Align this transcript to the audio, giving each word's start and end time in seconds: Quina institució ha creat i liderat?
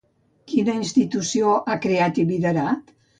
Quina 0.53 0.73
institució 0.83 1.51
ha 1.73 1.75
creat 1.83 2.17
i 2.23 2.25
liderat? 2.31 2.91